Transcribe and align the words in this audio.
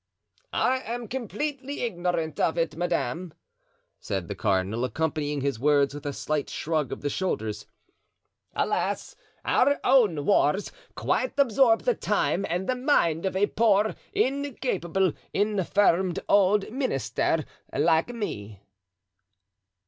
"I 0.51 0.79
am 0.79 1.07
completely 1.07 1.81
ignorant 1.81 2.39
of 2.39 2.57
it, 2.57 2.75
madame," 2.75 3.35
said 3.99 4.27
the 4.29 4.33
cardinal, 4.33 4.83
accompanying 4.83 5.41
his 5.41 5.59
words 5.59 5.93
with 5.93 6.07
a 6.07 6.11
slight 6.11 6.49
shrug 6.49 6.91
of 6.91 7.01
the 7.01 7.07
shoulders; 7.11 7.67
"alas, 8.55 9.15
our 9.45 9.79
own 9.83 10.25
wars 10.25 10.71
quite 10.95 11.37
absorb 11.39 11.83
the 11.83 11.93
time 11.93 12.47
and 12.49 12.67
the 12.67 12.75
mind 12.75 13.27
of 13.27 13.35
a 13.35 13.45
poor, 13.45 13.93
incapable, 14.11 15.13
infirm 15.35 16.15
old 16.27 16.71
minister 16.71 17.45
like 17.71 18.09
me." 18.09 18.63